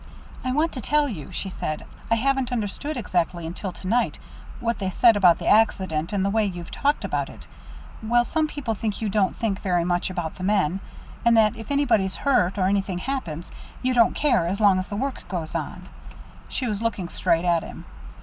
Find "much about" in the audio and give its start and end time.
9.85-10.37